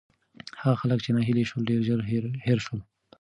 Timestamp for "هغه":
0.61-0.75